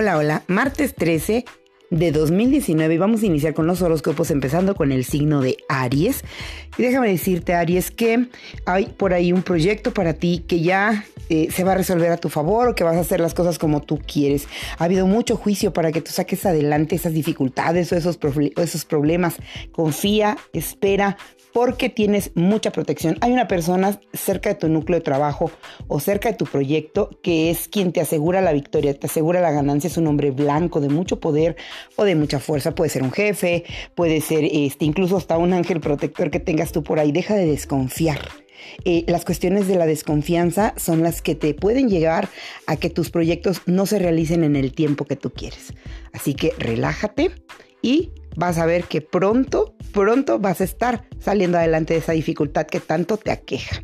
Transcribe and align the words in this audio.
Hola, 0.00 0.16
hola, 0.16 0.44
martes 0.46 0.94
13 0.94 1.44
de 1.90 2.12
2019 2.12 2.94
y 2.94 2.98
vamos 2.98 3.24
a 3.24 3.26
iniciar 3.26 3.52
con 3.52 3.66
los 3.66 3.82
horóscopos 3.82 4.30
empezando 4.30 4.76
con 4.76 4.92
el 4.92 5.04
signo 5.04 5.40
de 5.40 5.56
Aries. 5.68 6.22
Y 6.78 6.82
déjame 6.82 7.08
decirte, 7.08 7.54
Aries, 7.54 7.90
que 7.90 8.28
hay 8.64 8.86
por 8.86 9.12
ahí 9.12 9.32
un 9.32 9.42
proyecto 9.42 9.92
para 9.92 10.14
ti 10.14 10.44
que 10.46 10.60
ya 10.60 11.04
eh, 11.28 11.48
se 11.50 11.64
va 11.64 11.72
a 11.72 11.74
resolver 11.74 12.10
a 12.10 12.16
tu 12.16 12.28
favor 12.28 12.68
o 12.68 12.74
que 12.74 12.84
vas 12.84 12.96
a 12.96 13.00
hacer 13.00 13.20
las 13.20 13.34
cosas 13.34 13.58
como 13.58 13.82
tú 13.82 13.98
quieres. 13.98 14.46
Ha 14.78 14.84
habido 14.84 15.06
mucho 15.06 15.36
juicio 15.36 15.72
para 15.72 15.92
que 15.92 16.00
tú 16.00 16.12
saques 16.12 16.46
adelante 16.46 16.94
esas 16.94 17.12
dificultades 17.12 17.92
o 17.92 17.96
esos, 17.96 18.18
esos 18.56 18.84
problemas. 18.84 19.36
Confía, 19.72 20.38
espera, 20.52 21.18
porque 21.52 21.88
tienes 21.88 22.30
mucha 22.34 22.70
protección. 22.70 23.16
Hay 23.20 23.32
una 23.32 23.48
persona 23.48 23.98
cerca 24.12 24.50
de 24.50 24.54
tu 24.54 24.68
núcleo 24.68 24.98
de 24.98 25.04
trabajo 25.04 25.50
o 25.88 26.00
cerca 26.00 26.30
de 26.30 26.36
tu 26.36 26.44
proyecto 26.44 27.10
que 27.22 27.50
es 27.50 27.68
quien 27.68 27.92
te 27.92 28.00
asegura 28.00 28.40
la 28.40 28.52
victoria, 28.52 28.94
te 28.94 29.06
asegura 29.06 29.40
la 29.40 29.50
ganancia. 29.50 29.88
Es 29.88 29.96
un 29.96 30.06
hombre 30.06 30.30
blanco 30.30 30.80
de 30.80 30.88
mucho 30.88 31.20
poder 31.20 31.56
o 31.96 32.04
de 32.04 32.14
mucha 32.14 32.38
fuerza. 32.38 32.74
Puede 32.74 32.90
ser 32.90 33.02
un 33.02 33.12
jefe, 33.12 33.64
puede 33.94 34.20
ser 34.20 34.44
este, 34.44 34.84
incluso 34.84 35.16
hasta 35.16 35.36
un 35.36 35.52
ángel 35.52 35.80
protector 35.80 36.30
que 36.30 36.40
tengas 36.40 36.67
tú 36.72 36.82
por 36.82 36.98
ahí. 36.98 37.12
Deja 37.12 37.34
de 37.34 37.46
desconfiar. 37.46 38.20
Eh, 38.84 39.04
las 39.06 39.24
cuestiones 39.24 39.68
de 39.68 39.76
la 39.76 39.86
desconfianza 39.86 40.74
son 40.76 41.02
las 41.02 41.22
que 41.22 41.34
te 41.34 41.54
pueden 41.54 41.88
llegar 41.88 42.28
a 42.66 42.76
que 42.76 42.90
tus 42.90 43.10
proyectos 43.10 43.62
no 43.66 43.86
se 43.86 43.98
realicen 43.98 44.44
en 44.44 44.56
el 44.56 44.72
tiempo 44.72 45.04
que 45.04 45.16
tú 45.16 45.30
quieres. 45.30 45.72
Así 46.12 46.34
que 46.34 46.52
relájate 46.58 47.32
y 47.82 48.10
vas 48.36 48.58
a 48.58 48.66
ver 48.66 48.84
que 48.84 49.00
pronto, 49.00 49.74
pronto 49.92 50.38
vas 50.38 50.60
a 50.60 50.64
estar 50.64 51.08
saliendo 51.18 51.58
adelante 51.58 51.94
de 51.94 52.00
esa 52.00 52.12
dificultad 52.12 52.66
que 52.66 52.80
tanto 52.80 53.16
te 53.16 53.30
aqueja. 53.30 53.82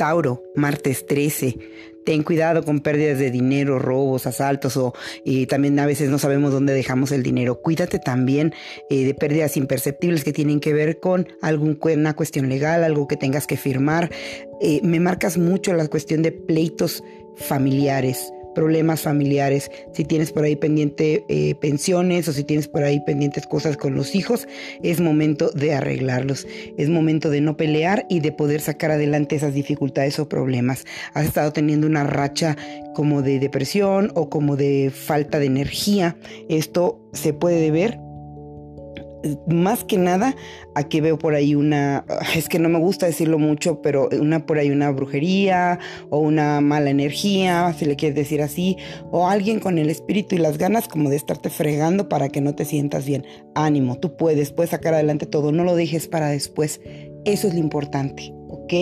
Tauro, 0.00 0.42
martes 0.54 1.04
13. 1.04 1.58
Ten 2.06 2.22
cuidado 2.22 2.64
con 2.64 2.80
pérdidas 2.80 3.18
de 3.18 3.30
dinero, 3.30 3.78
robos, 3.78 4.26
asaltos 4.26 4.78
o 4.78 4.94
y 5.26 5.44
también 5.44 5.78
a 5.78 5.84
veces 5.84 6.08
no 6.08 6.18
sabemos 6.18 6.52
dónde 6.52 6.72
dejamos 6.72 7.12
el 7.12 7.22
dinero. 7.22 7.60
Cuídate 7.60 7.98
también 7.98 8.54
eh, 8.88 9.04
de 9.04 9.12
pérdidas 9.12 9.58
imperceptibles 9.58 10.24
que 10.24 10.32
tienen 10.32 10.58
que 10.58 10.72
ver 10.72 11.00
con 11.00 11.28
alguna 11.42 12.14
cuestión 12.14 12.48
legal, 12.48 12.82
algo 12.82 13.06
que 13.08 13.18
tengas 13.18 13.46
que 13.46 13.58
firmar. 13.58 14.10
Eh, 14.62 14.80
me 14.82 15.00
marcas 15.00 15.36
mucho 15.36 15.74
la 15.74 15.86
cuestión 15.86 16.22
de 16.22 16.32
pleitos 16.32 17.04
familiares 17.36 18.32
problemas 18.54 19.02
familiares, 19.02 19.70
si 19.92 20.04
tienes 20.04 20.32
por 20.32 20.44
ahí 20.44 20.56
pendiente 20.56 21.24
eh, 21.28 21.54
pensiones 21.60 22.28
o 22.28 22.32
si 22.32 22.44
tienes 22.44 22.68
por 22.68 22.82
ahí 22.82 23.00
pendientes 23.00 23.46
cosas 23.46 23.76
con 23.76 23.94
los 23.94 24.14
hijos, 24.14 24.48
es 24.82 25.00
momento 25.00 25.50
de 25.50 25.74
arreglarlos, 25.74 26.46
es 26.76 26.88
momento 26.88 27.30
de 27.30 27.40
no 27.40 27.56
pelear 27.56 28.06
y 28.08 28.20
de 28.20 28.32
poder 28.32 28.60
sacar 28.60 28.90
adelante 28.90 29.36
esas 29.36 29.54
dificultades 29.54 30.18
o 30.18 30.28
problemas. 30.28 30.84
Has 31.14 31.26
estado 31.26 31.52
teniendo 31.52 31.86
una 31.86 32.04
racha 32.04 32.56
como 32.94 33.22
de 33.22 33.38
depresión 33.38 34.10
o 34.14 34.28
como 34.28 34.56
de 34.56 34.90
falta 34.92 35.38
de 35.38 35.46
energía, 35.46 36.16
esto 36.48 37.00
se 37.12 37.32
puede 37.32 37.60
deber 37.60 37.98
más 39.46 39.84
que 39.84 39.98
nada 39.98 40.34
a 40.74 40.84
que 40.84 41.00
veo 41.00 41.18
por 41.18 41.34
ahí 41.34 41.54
una, 41.54 42.04
es 42.34 42.48
que 42.48 42.58
no 42.58 42.68
me 42.68 42.78
gusta 42.78 43.06
decirlo 43.06 43.38
mucho, 43.38 43.82
pero 43.82 44.08
una 44.18 44.46
por 44.46 44.58
ahí 44.58 44.70
una 44.70 44.90
brujería 44.90 45.78
o 46.08 46.18
una 46.18 46.60
mala 46.60 46.90
energía, 46.90 47.74
si 47.76 47.84
le 47.84 47.96
quieres 47.96 48.16
decir 48.16 48.42
así, 48.42 48.76
o 49.10 49.28
alguien 49.28 49.60
con 49.60 49.78
el 49.78 49.90
espíritu 49.90 50.34
y 50.34 50.38
las 50.38 50.58
ganas 50.58 50.88
como 50.88 51.10
de 51.10 51.16
estarte 51.16 51.50
fregando 51.50 52.08
para 52.08 52.28
que 52.28 52.40
no 52.40 52.54
te 52.54 52.64
sientas 52.64 53.04
bien. 53.04 53.24
Ánimo, 53.54 53.98
tú 53.98 54.16
puedes, 54.16 54.52
puedes 54.52 54.70
sacar 54.70 54.94
adelante 54.94 55.26
todo, 55.26 55.52
no 55.52 55.64
lo 55.64 55.74
dejes 55.74 56.08
para 56.08 56.28
después. 56.28 56.80
Eso 57.24 57.48
es 57.48 57.54
lo 57.54 57.60
importante, 57.60 58.32
¿ok? 58.48 58.72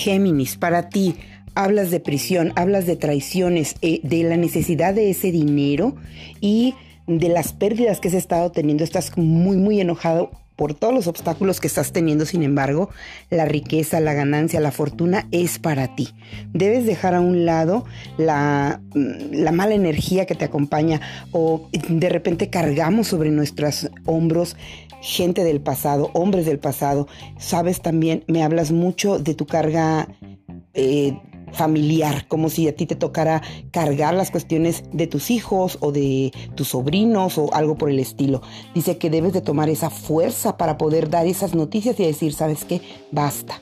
Géminis, 0.00 0.56
para 0.56 0.88
ti 0.88 1.16
hablas 1.54 1.90
de 1.90 2.00
prisión, 2.00 2.52
hablas 2.56 2.86
de 2.86 2.96
traiciones, 2.96 3.74
eh, 3.82 4.00
de 4.02 4.22
la 4.22 4.36
necesidad 4.36 4.94
de 4.94 5.10
ese 5.10 5.30
dinero 5.30 5.94
y 6.40 6.74
de 7.06 7.28
las 7.28 7.52
pérdidas 7.52 8.00
que 8.00 8.08
has 8.08 8.14
estado 8.14 8.50
teniendo. 8.50 8.82
Estás 8.82 9.16
muy, 9.18 9.56
muy 9.56 9.80
enojado 9.80 10.30
por 10.56 10.74
todos 10.74 10.92
los 10.92 11.06
obstáculos 11.06 11.58
que 11.58 11.66
estás 11.66 11.90
teniendo, 11.92 12.26
sin 12.26 12.42
embargo, 12.42 12.90
la 13.30 13.46
riqueza, 13.46 13.98
la 13.98 14.12
ganancia, 14.12 14.60
la 14.60 14.70
fortuna 14.70 15.26
es 15.32 15.58
para 15.58 15.94
ti. 15.94 16.10
Debes 16.52 16.84
dejar 16.84 17.14
a 17.14 17.20
un 17.20 17.46
lado 17.46 17.86
la, 18.18 18.80
mm, 18.94 19.32
la, 19.32 19.52
mala 19.52 19.74
energía 19.74 20.26
que 20.26 20.34
te 20.34 20.44
acompaña 20.44 21.00
o 21.32 21.68
de 21.88 22.08
repente 22.10 22.50
cargamos 22.50 23.08
sobre 23.08 23.30
nuestros 23.30 23.90
hombros 24.04 24.54
gente 25.00 25.44
del 25.44 25.60
pasado, 25.60 26.10
hombres 26.14 26.46
del 26.46 26.58
pasado. 26.58 27.06
Sabes 27.38 27.80
también, 27.80 28.24
me 28.26 28.42
hablas 28.42 28.72
mucho 28.72 29.18
de 29.18 29.34
tu 29.34 29.46
carga 29.46 30.08
eh, 30.74 31.18
familiar, 31.52 32.26
como 32.28 32.48
si 32.48 32.68
a 32.68 32.74
ti 32.74 32.86
te 32.86 32.96
tocara 32.96 33.42
cargar 33.70 34.14
las 34.14 34.30
cuestiones 34.30 34.84
de 34.92 35.06
tus 35.06 35.30
hijos 35.30 35.78
o 35.80 35.92
de 35.92 36.32
tus 36.54 36.68
sobrinos 36.68 37.38
o 37.38 37.52
algo 37.52 37.76
por 37.76 37.90
el 37.90 37.98
estilo. 37.98 38.42
Dice 38.74 38.98
que 38.98 39.10
debes 39.10 39.32
de 39.32 39.40
tomar 39.40 39.68
esa 39.68 39.90
fuerza 39.90 40.56
para 40.56 40.78
poder 40.78 41.10
dar 41.10 41.26
esas 41.26 41.54
noticias 41.54 41.98
y 41.98 42.04
decir, 42.04 42.32
¿sabes 42.32 42.64
qué? 42.64 42.80
Basta 43.10 43.58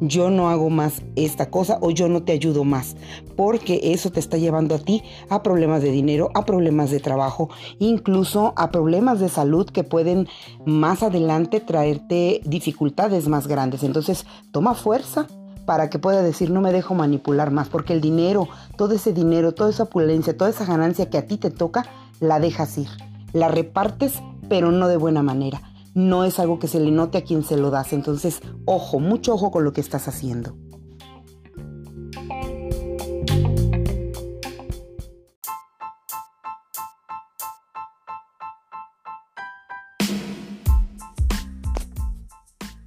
yo 0.00 0.30
no 0.30 0.48
hago 0.50 0.70
más 0.70 1.02
esta 1.16 1.50
cosa 1.50 1.78
o 1.80 1.90
yo 1.90 2.08
no 2.08 2.22
te 2.22 2.32
ayudo 2.32 2.64
más, 2.64 2.96
porque 3.36 3.80
eso 3.82 4.10
te 4.10 4.20
está 4.20 4.38
llevando 4.38 4.74
a 4.74 4.78
ti 4.78 5.02
a 5.28 5.42
problemas 5.42 5.82
de 5.82 5.90
dinero, 5.90 6.30
a 6.34 6.44
problemas 6.44 6.90
de 6.90 7.00
trabajo, 7.00 7.50
incluso 7.78 8.52
a 8.56 8.70
problemas 8.70 9.20
de 9.20 9.28
salud 9.28 9.68
que 9.68 9.84
pueden 9.84 10.28
más 10.64 11.02
adelante 11.02 11.60
traerte 11.60 12.40
dificultades 12.44 13.28
más 13.28 13.46
grandes. 13.46 13.82
Entonces, 13.82 14.26
toma 14.50 14.74
fuerza 14.74 15.26
para 15.66 15.90
que 15.90 15.98
pueda 15.98 16.22
decir 16.22 16.50
no 16.50 16.60
me 16.60 16.72
dejo 16.72 16.94
manipular 16.94 17.50
más, 17.50 17.68
porque 17.68 17.92
el 17.92 18.00
dinero, 18.00 18.48
todo 18.76 18.94
ese 18.94 19.12
dinero, 19.12 19.52
toda 19.52 19.70
esa 19.70 19.84
opulencia, 19.84 20.36
toda 20.36 20.50
esa 20.50 20.64
ganancia 20.64 21.10
que 21.10 21.18
a 21.18 21.26
ti 21.26 21.36
te 21.36 21.50
toca, 21.50 21.86
la 22.18 22.40
dejas 22.40 22.76
ir, 22.78 22.88
la 23.32 23.48
repartes, 23.48 24.14
pero 24.48 24.72
no 24.72 24.88
de 24.88 24.96
buena 24.96 25.22
manera 25.22 25.69
no 25.94 26.24
es 26.24 26.38
algo 26.38 26.58
que 26.58 26.68
se 26.68 26.80
le 26.80 26.90
note 26.90 27.18
a 27.18 27.24
quien 27.24 27.44
se 27.44 27.56
lo 27.56 27.70
das. 27.70 27.92
Entonces, 27.92 28.40
ojo, 28.64 29.00
mucho 29.00 29.34
ojo 29.34 29.50
con 29.50 29.64
lo 29.64 29.72
que 29.72 29.80
estás 29.80 30.08
haciendo. 30.08 30.56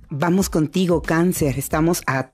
Vamos 0.09 0.49
contigo, 0.49 1.01
cáncer. 1.01 1.57
Estamos 1.57 2.01
a 2.07 2.29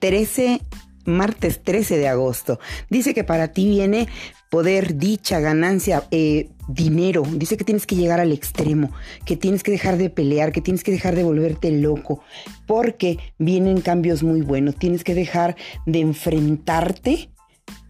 13 0.00 0.60
martes 1.04 1.62
13 1.62 1.98
de 1.98 2.08
agosto. 2.08 2.58
Dice 2.88 3.14
que 3.14 3.24
para 3.24 3.48
ti 3.48 3.68
viene 3.68 4.08
poder, 4.50 4.96
dicha, 4.96 5.40
ganancia, 5.40 6.04
eh, 6.10 6.50
dinero. 6.68 7.22
Dice 7.22 7.56
que 7.56 7.64
tienes 7.64 7.86
que 7.86 7.96
llegar 7.96 8.20
al 8.20 8.32
extremo, 8.32 8.90
que 9.24 9.36
tienes 9.36 9.62
que 9.62 9.70
dejar 9.70 9.96
de 9.96 10.10
pelear, 10.10 10.52
que 10.52 10.60
tienes 10.60 10.84
que 10.84 10.92
dejar 10.92 11.14
de 11.14 11.22
volverte 11.22 11.70
loco, 11.70 12.22
porque 12.66 13.18
vienen 13.38 13.80
cambios 13.80 14.22
muy 14.22 14.42
buenos. 14.42 14.76
Tienes 14.76 15.04
que 15.04 15.14
dejar 15.14 15.56
de 15.86 16.00
enfrentarte 16.00 17.30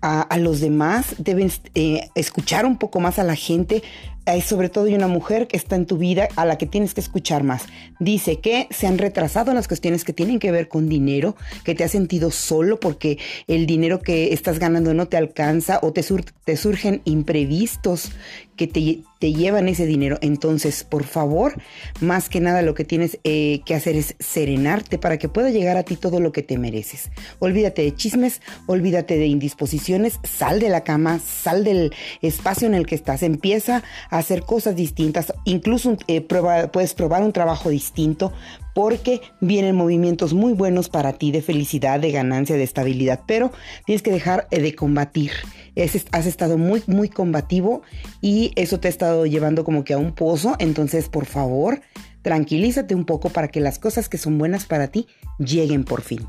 a, 0.03 0.39
los 0.39 0.61
demás, 0.61 1.15
debes 1.19 1.61
eh, 1.75 2.09
escuchar 2.15 2.65
un 2.65 2.79
poco 2.79 3.01
más 3.01 3.19
a 3.19 3.25
la 3.25 3.35
gente, 3.35 3.83
hay 4.27 4.41
sobre 4.41 4.69
todo 4.69 4.85
hay 4.87 4.95
una 4.95 5.09
mujer 5.09 5.47
que 5.47 5.57
está 5.57 5.77
en 5.77 5.87
tu 5.87 5.99
vida 5.99 6.29
a 6.37 6.45
la 6.45 6.59
que 6.59 6.67
tienes 6.67 6.95
que 6.95 7.01
escuchar 7.01 7.43
más. 7.43 7.65
Dice 7.99 8.41
que 8.41 8.67
se 8.71 8.87
han 8.87 8.99
retrasado 8.99 9.53
las 9.55 9.69
cuestiones 9.69 10.05
que 10.05 10.13
tienen 10.13 10.39
que 10.39 10.53
ver 10.53 10.69
con 10.69 10.89
dinero, 10.89 11.37
que 11.65 11.75
te 11.75 11.85
has 11.85 11.91
sentido 11.91 12.31
solo 12.31 12.81
porque 12.81 13.19
el 13.47 13.67
dinero 13.67 14.01
que 14.01 14.33
estás 14.33 14.59
ganando 14.59 14.95
no 14.95 15.09
te 15.09 15.17
alcanza 15.17 15.79
o 15.83 15.93
te, 15.93 16.05
te 16.45 16.57
surgen 16.57 17.03
imprevistos 17.05 18.11
que 18.61 18.67
te, 18.67 19.01
te, 19.19 19.33
llevan 19.33 19.69
ese 19.69 19.87
dinero. 19.87 20.19
Entonces, 20.21 20.85
por 20.85 21.05
favor, 21.05 21.55
más 22.03 22.29
que 22.29 22.41
nada 22.41 22.61
lo 22.61 22.75
que 22.75 22.85
tienes 22.85 23.19
eh, 23.25 23.63
que 23.65 23.75
hacer 23.75 23.97
es 23.97 24.17
serenarte 24.19 24.99
para 24.99 25.17
que 25.17 25.31
pueda 25.31 25.49
llegar 25.49 25.79
a 25.79 25.83
ti 25.83 25.97
todo 25.97 26.21
lo 26.21 26.31
que 26.31 26.43
te 26.43 26.59
mereces. 26.59 27.11
Olvídate 27.39 27.81
de 27.81 27.95
chismes, 27.95 28.43
olvídate 28.67 29.17
de 29.17 29.27
indisposiciones, 29.29 30.21
sal 30.25 30.61
de 30.61 30.69
la 30.69 30.85
cama, 30.85 31.21
sal 31.21 31.65
del 31.65 31.95
espacio 32.21 32.67
en 32.67 32.75
el 32.75 32.87
que 32.87 32.97
estás, 32.97 33.23
empieza 33.23 33.83
hacer 34.11 34.43
cosas 34.43 34.77
distintas, 34.77 35.33
incluso 35.45 35.97
eh, 36.07 36.21
puedes 36.21 36.95
probar 36.95 37.23
un 37.23 37.33
trabajo 37.33 37.71
distinto 37.71 38.33
porque 38.75 39.21
vienen 39.41 39.77
movimientos 39.77 40.35
muy 40.35 40.53
buenos 40.53 40.89
para 40.89 41.15
ti 41.15 41.33
de 41.33 41.43
felicidad, 41.43 42.01
de 42.01 42.13
ganancia, 42.13 42.57
de 42.57 42.63
estabilidad, 42.63 43.21
pero 43.27 43.53
tienes 43.87 44.03
que 44.03 44.13
dejar 44.13 44.47
eh, 44.51 44.61
de 44.61 44.75
combatir. 44.75 45.33
has 46.13 46.27
estado 46.27 46.59
muy, 46.59 46.83
muy 46.87 47.09
combativo 47.09 47.83
y 48.21 48.53
eso 48.57 48.81
te 48.81 48.89
ha 48.89 48.91
estado 48.91 49.27
llevando 49.27 49.65
como 49.65 49.85
que 49.85 49.95
a 49.95 49.99
un 49.99 50.13
pozo, 50.13 50.57
entonces 50.59 51.09
por 51.09 51.27
favor, 51.27 51.81
tranquilízate 52.23 52.95
un 52.95 53.05
poco 53.05 53.31
para 53.31 53.49
que 53.49 53.61
las 53.61 53.79
cosas 53.79 54.09
que 54.09 54.19
son 54.19 54.39
buenas 54.39 54.67
para 54.67 54.89
ti 54.89 55.07
lleguen 55.39 55.85
por 55.85 56.03
fin. 56.03 56.27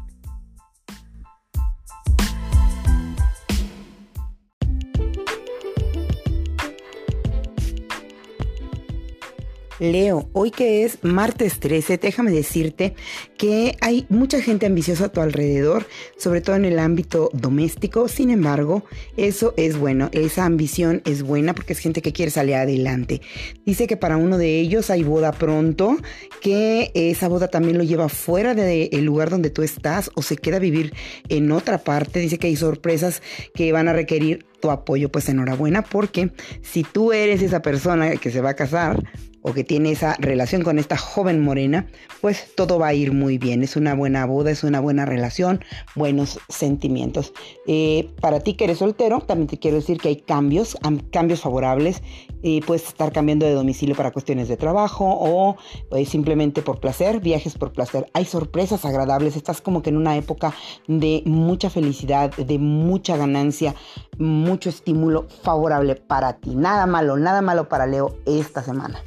Leo, 9.81 10.29
hoy 10.33 10.51
que 10.51 10.83
es 10.83 10.99
martes 11.03 11.59
13, 11.59 11.97
déjame 11.97 12.29
decirte 12.29 12.93
que 13.35 13.75
hay 13.81 14.05
mucha 14.09 14.39
gente 14.39 14.67
ambiciosa 14.67 15.05
a 15.05 15.09
tu 15.09 15.21
alrededor, 15.21 15.87
sobre 16.17 16.39
todo 16.41 16.55
en 16.55 16.65
el 16.65 16.77
ámbito 16.77 17.31
doméstico. 17.33 18.07
Sin 18.07 18.29
embargo, 18.29 18.83
eso 19.17 19.55
es 19.57 19.77
bueno, 19.77 20.11
esa 20.11 20.45
ambición 20.45 21.01
es 21.03 21.23
buena 21.23 21.55
porque 21.55 21.73
es 21.73 21.79
gente 21.79 22.03
que 22.03 22.13
quiere 22.13 22.29
salir 22.29 22.53
adelante. 22.53 23.21
Dice 23.65 23.87
que 23.87 23.97
para 23.97 24.17
uno 24.17 24.37
de 24.37 24.59
ellos 24.59 24.91
hay 24.91 25.01
boda 25.01 25.31
pronto, 25.31 25.97
que 26.41 26.91
esa 26.93 27.27
boda 27.27 27.47
también 27.47 27.79
lo 27.79 27.83
lleva 27.83 28.07
fuera 28.07 28.53
del 28.53 29.03
lugar 29.03 29.31
donde 29.31 29.49
tú 29.49 29.63
estás 29.63 30.11
o 30.13 30.21
se 30.21 30.37
queda 30.37 30.57
a 30.57 30.59
vivir 30.59 30.93
en 31.27 31.51
otra 31.51 31.79
parte. 31.79 32.19
Dice 32.19 32.37
que 32.37 32.45
hay 32.45 32.55
sorpresas 32.55 33.23
que 33.55 33.71
van 33.71 33.87
a 33.87 33.93
requerir 33.93 34.45
tu 34.59 34.69
apoyo. 34.69 35.11
Pues 35.11 35.27
enhorabuena 35.27 35.81
porque 35.81 36.29
si 36.61 36.83
tú 36.83 37.13
eres 37.13 37.41
esa 37.41 37.63
persona 37.63 38.15
que 38.17 38.29
se 38.29 38.41
va 38.41 38.51
a 38.51 38.55
casar, 38.55 39.03
o 39.41 39.53
que 39.53 39.63
tiene 39.63 39.91
esa 39.91 40.15
relación 40.19 40.63
con 40.63 40.79
esta 40.79 40.97
joven 40.97 41.41
morena, 41.43 41.87
pues 42.21 42.53
todo 42.55 42.79
va 42.79 42.87
a 42.87 42.93
ir 42.93 43.13
muy 43.13 43.37
bien. 43.37 43.63
Es 43.63 43.75
una 43.75 43.95
buena 43.95 44.25
boda, 44.25 44.51
es 44.51 44.63
una 44.63 44.79
buena 44.79 45.05
relación, 45.05 45.63
buenos 45.95 46.39
sentimientos. 46.49 47.33
Eh, 47.67 48.09
para 48.21 48.39
ti 48.39 48.53
que 48.53 48.65
eres 48.65 48.79
soltero, 48.79 49.21
también 49.21 49.47
te 49.47 49.57
quiero 49.57 49.77
decir 49.77 49.97
que 49.97 50.09
hay 50.09 50.17
cambios, 50.17 50.77
cambios 51.11 51.41
favorables. 51.41 52.01
y 52.43 52.61
puedes 52.61 52.87
estar 52.87 53.11
cambiando 53.11 53.45
de 53.45 53.53
domicilio 53.53 53.95
para 53.95 54.09
cuestiones 54.09 54.47
de 54.47 54.57
trabajo 54.57 55.05
o 55.07 55.57
pues, 55.89 56.09
simplemente 56.09 56.63
por 56.63 56.79
placer, 56.79 57.19
viajes 57.19 57.55
por 57.55 57.71
placer. 57.71 58.07
Hay 58.13 58.25
sorpresas 58.25 58.83
agradables. 58.83 59.35
Estás 59.35 59.61
como 59.61 59.83
que 59.83 59.91
en 59.91 59.97
una 59.97 60.17
época 60.17 60.53
de 60.87 61.21
mucha 61.25 61.69
felicidad, 61.69 62.31
de 62.35 62.57
mucha 62.57 63.15
ganancia, 63.15 63.75
mucho 64.17 64.69
estímulo 64.69 65.27
favorable 65.43 65.95
para 65.95 66.37
ti. 66.37 66.55
Nada 66.55 66.87
malo, 66.87 67.17
nada 67.17 67.41
malo 67.41 67.69
para 67.69 67.85
Leo 67.85 68.17
esta 68.25 68.63
semana. 68.63 69.01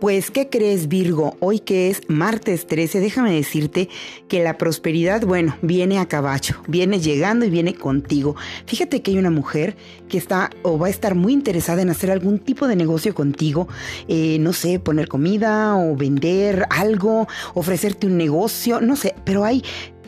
Pues, 0.00 0.30
¿qué 0.30 0.50
crees 0.50 0.88
Virgo? 0.88 1.38
Hoy 1.40 1.58
que 1.58 1.88
es 1.88 2.02
martes 2.08 2.66
13, 2.66 3.00
déjame 3.00 3.32
decirte 3.32 3.88
que 4.28 4.42
la 4.42 4.58
prosperidad, 4.58 5.22
bueno, 5.22 5.56
viene 5.62 5.98
a 5.98 6.06
caballo, 6.06 6.56
viene 6.68 7.00
llegando 7.00 7.46
y 7.46 7.50
viene 7.50 7.74
contigo. 7.74 8.36
Fíjate 8.66 9.00
que 9.00 9.12
hay 9.12 9.18
una 9.18 9.30
mujer 9.30 9.74
que 10.10 10.18
está 10.18 10.50
o 10.62 10.78
va 10.78 10.88
a 10.88 10.90
estar 10.90 11.14
muy 11.14 11.32
interesada 11.32 11.80
en 11.80 11.88
hacer 11.88 12.10
algún 12.10 12.40
tipo 12.40 12.68
de 12.68 12.76
negocio 12.76 13.14
contigo, 13.14 13.68
eh, 14.06 14.36
no 14.38 14.52
sé, 14.52 14.78
poner 14.80 15.08
comida 15.08 15.74
o 15.78 15.96
vender 15.96 16.66
algo, 16.68 17.26
ofrecerte 17.54 18.06
un 18.06 18.18
negocio, 18.18 18.82
no 18.82 18.96
sé, 18.96 19.14
pero 19.24 19.44
hay 19.44 19.64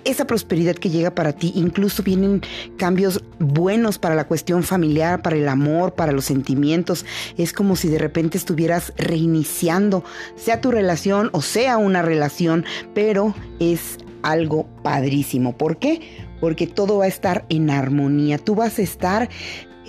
esa 0.09 0.27
prosperidad 0.27 0.75
que 0.75 0.91
llega 0.91 1.15
para 1.15 1.33
ti, 1.33 1.53
incluso 1.55 2.03
vienen 2.03 2.43
cambios 2.77 3.23
buenos 3.39 3.99
para 3.99 4.15
la 4.15 4.27
cuestión 4.27 4.63
familiar, 4.63 5.23
para 5.23 5.37
el 5.37 5.49
amor, 5.49 5.95
para 5.95 6.13
los 6.13 6.25
sentimientos. 6.25 7.05
Es 7.37 7.53
como 7.53 7.77
si 7.77 7.89
de 7.89 7.99
repente 7.99 8.39
estuvieras 8.39 8.93
reiniciando, 8.97 10.05
sea 10.37 10.61
tu 10.61 10.71
relación 10.71 11.31
o 11.33 11.43
sea 11.43 11.77
una 11.77 12.03
relación, 12.03 12.65
pero 12.95 13.35
es 13.61 13.99
algo 14.23 14.67
padrísimo. 14.83 15.57
¿Por 15.57 15.79
qué? 15.79 16.27
Porque 16.41 16.67
todo 16.67 16.99
va 16.99 17.05
a 17.05 17.09
estar 17.09 17.45
en 17.49 17.71
armonía. 17.71 18.39
Tú 18.39 18.55
vas 18.55 18.79
a 18.79 18.83
estar 18.83 19.29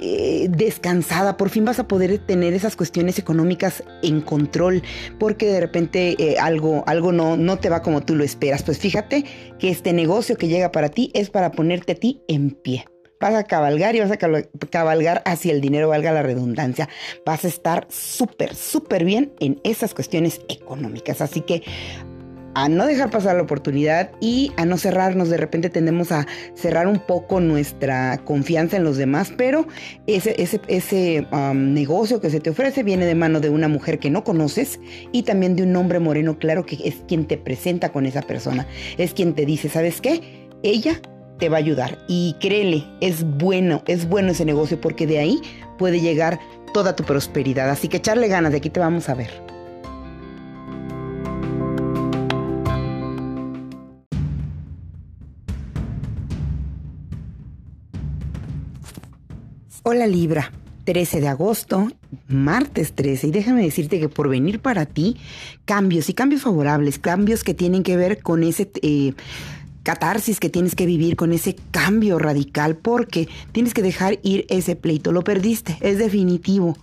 eh, 0.02 0.48
descansada, 0.50 1.38
por 1.38 1.50
fin 1.50 1.66
vas 1.66 1.80
a 1.80 1.88
poder 1.88 2.18
tener 2.20 2.54
esas 2.54 2.76
cuestiones 2.76 3.20
económicas 3.20 3.84
en 4.02 4.22
control, 4.22 4.82
porque 5.20 5.48
de 5.48 5.60
repente 5.60 6.16
eh, 6.18 6.38
algo, 6.40 6.84
algo 6.88 7.12
no, 7.12 7.36
no 7.38 7.60
te 7.60 7.70
va 7.70 7.82
como 7.82 8.02
tú 8.02 8.16
lo 8.16 8.24
esperas. 8.24 8.64
Pues 8.64 8.80
fíjate 8.80 9.26
que 9.60 9.70
este 9.70 9.94
negocio 9.94 10.38
que 10.38 10.48
llega 10.48 10.72
para 10.72 10.90
ti 10.90 11.12
es 11.14 11.30
para 11.30 11.52
ponerte 11.52 11.94
a 11.94 11.96
ti 11.96 12.22
en 12.28 12.52
pie. 12.52 12.86
Vas 13.20 13.36
a 13.36 13.44
cabalgar 13.44 13.96
y 13.96 14.00
vas 14.00 14.12
a 14.12 14.18
cabalgar 14.18 15.22
hacia 15.26 15.52
el 15.52 15.60
dinero, 15.60 15.90
valga 15.90 16.14
la 16.14 16.24
redundancia. 16.24 16.88
Vas 17.26 17.44
a 17.44 17.50
estar 17.50 17.86
súper, 17.90 18.56
súper 18.56 19.04
bien 19.04 19.34
en 19.42 19.60
esas 19.66 19.94
cuestiones 19.94 20.40
económicas. 20.48 21.20
Así 21.20 21.42
que 21.42 21.64
a 22.54 22.70
no 22.70 22.86
dejar 22.86 23.10
pasar 23.10 23.36
la 23.36 23.44
oportunidad 23.44 24.12
y 24.20 24.52
a 24.58 24.66
no 24.66 24.78
cerrarnos. 24.78 25.30
De 25.30 25.38
repente 25.38 25.70
tendemos 25.70 26.12
a 26.12 26.28
cerrar 26.56 26.88
un 26.88 27.00
poco 27.00 27.40
nuestra 27.40 28.18
confianza 28.26 28.78
en 28.78 28.84
los 28.84 28.98
demás, 28.98 29.32
pero 29.36 29.68
ese, 30.08 30.42
ese, 30.42 30.62
ese 30.68 31.28
um, 31.32 31.74
negocio 31.74 32.22
que 32.22 32.30
se 32.30 32.40
te 32.40 32.50
ofrece 32.50 32.84
viene 32.84 33.06
de 33.06 33.16
mano 33.16 33.40
de 33.40 33.50
una 33.50 33.68
mujer 33.68 34.00
que 34.00 34.10
no 34.10 34.24
conoces 34.24 34.80
y 35.12 35.24
también 35.24 35.56
de 35.56 35.64
un 35.64 35.76
hombre 35.76 36.00
moreno, 36.00 36.38
claro 36.38 36.66
que 36.66 36.78
es 36.84 36.96
quien 37.08 37.26
te 37.26 37.38
presenta 37.38 37.90
con 37.92 38.06
esa 38.06 38.22
persona, 38.22 38.68
es 38.98 39.14
quien 39.14 39.34
te 39.34 39.46
dice, 39.46 39.70
¿sabes 39.70 40.02
qué? 40.02 40.48
Ella 40.64 41.00
te 41.40 41.50
va 41.50 41.58
a 41.58 41.60
ayudar 41.60 41.98
y 42.08 42.36
créele, 42.40 42.86
es 43.02 43.24
bueno, 43.24 43.82
es 43.88 44.08
bueno 44.08 44.32
ese 44.32 44.46
negocio 44.46 44.80
porque 44.80 45.08
de 45.08 45.20
ahí 45.20 45.42
puede 45.78 46.02
llegar 46.02 46.40
toda 46.74 46.96
tu 46.96 47.04
prosperidad. 47.04 47.70
Así 47.70 47.88
que 47.88 47.98
echarle 47.98 48.28
ganas, 48.28 48.52
de 48.52 48.58
aquí 48.58 48.70
te 48.70 48.80
vamos 48.80 49.10
a 49.10 49.16
ver. 49.16 49.49
Hola 59.92 60.06
Libra, 60.06 60.52
13 60.84 61.20
de 61.20 61.28
agosto, 61.30 61.88
martes 62.28 62.94
13, 62.94 63.26
y 63.26 63.32
déjame 63.32 63.64
decirte 63.64 64.00
que 64.00 64.08
por 64.08 64.30
venir 64.30 64.60
para 64.60 64.86
ti, 64.86 65.18
cambios 65.66 66.10
y 66.10 66.14
cambios 66.14 66.44
favorables, 66.44 67.00
cambios 67.00 67.44
que 67.44 67.56
tienen 67.56 67.82
que 67.82 67.98
ver 67.98 68.22
con 68.22 68.44
ese... 68.44 68.70
Eh, 68.84 69.14
catarsis 69.82 70.40
que 70.40 70.52
tienes 70.52 70.76
que 70.76 70.86
vivir 70.86 71.16
con 71.16 71.34
ese 71.34 71.56
cambio 71.72 72.20
radical 72.20 72.76
porque 72.76 73.28
tienes 73.52 73.74
que 73.74 73.82
dejar 73.82 74.20
ir 74.22 74.46
ese 74.50 74.76
pleito, 74.76 75.12
lo 75.12 75.24
perdiste, 75.24 75.76
es 75.82 75.98
definitivo 75.98 76.78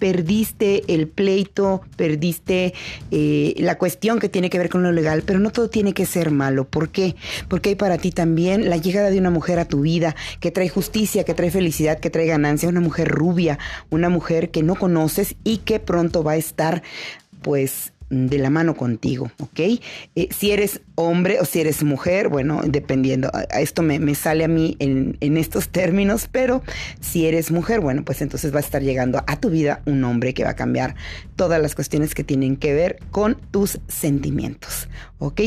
perdiste 0.00 0.82
el 0.92 1.06
pleito, 1.06 1.82
perdiste 1.94 2.74
eh, 3.12 3.54
la 3.58 3.78
cuestión 3.78 4.18
que 4.18 4.28
tiene 4.28 4.50
que 4.50 4.58
ver 4.58 4.70
con 4.70 4.82
lo 4.82 4.90
legal, 4.90 5.22
pero 5.24 5.38
no 5.38 5.50
todo 5.50 5.70
tiene 5.70 5.92
que 5.92 6.06
ser 6.06 6.32
malo. 6.32 6.64
¿Por 6.64 6.88
qué? 6.88 7.14
Porque 7.46 7.68
hay 7.68 7.74
para 7.76 7.98
ti 7.98 8.10
también 8.10 8.68
la 8.68 8.78
llegada 8.78 9.10
de 9.10 9.18
una 9.18 9.30
mujer 9.30 9.60
a 9.60 9.66
tu 9.66 9.82
vida 9.82 10.16
que 10.40 10.50
trae 10.50 10.68
justicia, 10.68 11.22
que 11.22 11.34
trae 11.34 11.52
felicidad, 11.52 12.00
que 12.00 12.10
trae 12.10 12.26
ganancia, 12.26 12.68
una 12.68 12.80
mujer 12.80 13.08
rubia, 13.08 13.58
una 13.90 14.08
mujer 14.08 14.50
que 14.50 14.64
no 14.64 14.74
conoces 14.74 15.36
y 15.44 15.58
que 15.58 15.78
pronto 15.78 16.24
va 16.24 16.32
a 16.32 16.36
estar 16.36 16.82
pues 17.42 17.92
de 18.10 18.38
la 18.38 18.50
mano 18.50 18.74
contigo, 18.74 19.30
¿ok? 19.38 19.60
Eh, 19.60 20.28
si 20.30 20.50
eres 20.50 20.82
hombre 20.96 21.38
o 21.40 21.44
si 21.44 21.60
eres 21.60 21.82
mujer, 21.82 22.28
bueno, 22.28 22.60
dependiendo, 22.66 23.30
esto 23.58 23.82
me, 23.82 24.14
sale 24.14 24.44
a 24.44 24.48
mí 24.48 24.76
en, 24.80 25.16
en, 25.20 25.36
estos 25.36 25.68
términos, 25.68 26.28
pero 26.30 26.62
si 27.00 27.26
eres 27.26 27.50
mujer, 27.50 27.80
bueno, 27.80 28.04
pues 28.04 28.20
entonces 28.20 28.52
va 28.52 28.58
a 28.58 28.60
estar 28.60 28.82
llegando 28.82 29.22
a 29.26 29.36
tu 29.40 29.48
vida 29.48 29.80
un 29.86 30.02
hombre 30.04 30.34
que 30.34 30.44
va 30.44 30.50
a 30.50 30.56
cambiar 30.56 30.96
todas 31.36 31.62
las 31.62 31.74
cuestiones 31.74 32.14
que 32.14 32.24
tienen 32.24 32.56
que 32.56 32.74
ver 32.74 32.98
con 33.10 33.36
tus 33.50 33.80
sentimientos, 33.88 34.88
¿ok? 35.18 35.40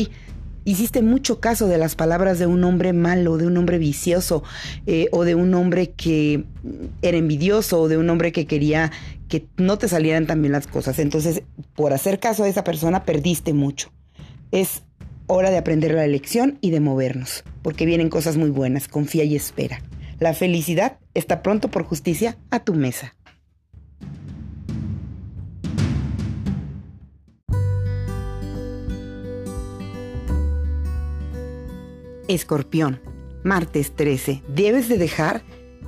hiciste 0.64 1.02
mucho 1.02 1.40
caso 1.40 1.66
de 1.66 1.78
las 1.78 1.94
palabras 1.94 2.38
de 2.38 2.46
un 2.46 2.64
hombre 2.64 2.92
malo, 2.92 3.36
de 3.36 3.46
un 3.46 3.56
hombre 3.56 3.78
vicioso, 3.78 4.42
eh, 4.86 5.08
o 5.12 5.24
de 5.24 5.34
un 5.34 5.54
hombre 5.54 5.90
que 5.90 6.44
era 7.02 7.16
envidioso, 7.16 7.82
o 7.82 7.88
de 7.88 7.96
un 7.96 8.08
hombre 8.10 8.32
que 8.32 8.46
quería 8.46 8.90
que 9.34 9.48
no 9.56 9.78
te 9.78 9.88
salieran 9.88 10.28
tan 10.28 10.40
bien 10.42 10.52
las 10.52 10.68
cosas. 10.68 11.00
Entonces, 11.00 11.42
por 11.74 11.92
hacer 11.92 12.20
caso 12.20 12.44
a 12.44 12.48
esa 12.48 12.62
persona, 12.62 13.04
perdiste 13.04 13.52
mucho. 13.52 13.90
Es 14.52 14.82
hora 15.26 15.50
de 15.50 15.58
aprender 15.58 15.92
la 15.92 16.06
lección 16.06 16.58
y 16.60 16.70
de 16.70 16.78
movernos, 16.78 17.42
porque 17.62 17.84
vienen 17.84 18.10
cosas 18.10 18.36
muy 18.36 18.50
buenas. 18.50 18.86
Confía 18.86 19.24
y 19.24 19.34
espera. 19.34 19.82
La 20.20 20.34
felicidad 20.34 20.98
está 21.14 21.42
pronto 21.42 21.68
por 21.68 21.82
justicia 21.82 22.36
a 22.50 22.60
tu 22.60 22.74
mesa. 22.74 23.16
Escorpión, 32.28 33.00
martes 33.42 33.96
13. 33.96 34.42
Debes 34.46 34.88
de 34.88 34.96
dejar 34.96 35.42